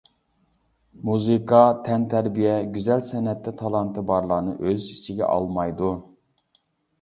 [1.09, 5.93] مۇزىكا، تەنتەربىيە، گۈزەل-سەنئەتتە تالانتى بارلارنى ئۆز ئىچىگە ئالمايدۇ.